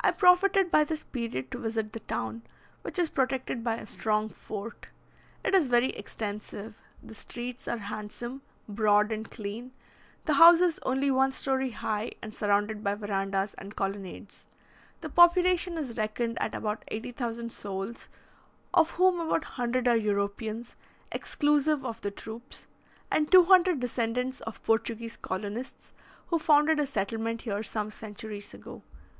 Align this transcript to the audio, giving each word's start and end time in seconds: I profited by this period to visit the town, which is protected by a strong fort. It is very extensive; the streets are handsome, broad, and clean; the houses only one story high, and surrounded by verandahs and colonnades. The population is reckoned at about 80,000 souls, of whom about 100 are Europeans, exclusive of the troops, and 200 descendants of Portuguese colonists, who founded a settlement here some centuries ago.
I 0.00 0.12
profited 0.12 0.70
by 0.70 0.84
this 0.84 1.02
period 1.02 1.50
to 1.50 1.58
visit 1.58 1.92
the 1.92 1.98
town, 1.98 2.42
which 2.82 2.96
is 2.96 3.10
protected 3.10 3.64
by 3.64 3.74
a 3.74 3.86
strong 3.86 4.28
fort. 4.28 4.90
It 5.44 5.52
is 5.52 5.66
very 5.66 5.88
extensive; 5.88 6.76
the 7.02 7.12
streets 7.16 7.66
are 7.66 7.78
handsome, 7.78 8.42
broad, 8.68 9.10
and 9.10 9.28
clean; 9.28 9.72
the 10.26 10.34
houses 10.34 10.78
only 10.84 11.10
one 11.10 11.32
story 11.32 11.70
high, 11.70 12.12
and 12.22 12.32
surrounded 12.32 12.84
by 12.84 12.94
verandahs 12.94 13.54
and 13.54 13.74
colonnades. 13.74 14.46
The 15.00 15.08
population 15.08 15.76
is 15.76 15.96
reckoned 15.98 16.38
at 16.40 16.54
about 16.54 16.84
80,000 16.86 17.50
souls, 17.50 18.08
of 18.72 18.90
whom 18.92 19.16
about 19.18 19.42
100 19.58 19.88
are 19.88 19.96
Europeans, 19.96 20.76
exclusive 21.10 21.84
of 21.84 22.00
the 22.02 22.12
troops, 22.12 22.68
and 23.10 23.28
200 23.32 23.80
descendants 23.80 24.40
of 24.42 24.62
Portuguese 24.62 25.16
colonists, 25.16 25.92
who 26.28 26.38
founded 26.38 26.78
a 26.78 26.86
settlement 26.86 27.42
here 27.42 27.64
some 27.64 27.90
centuries 27.90 28.54
ago. 28.54 28.84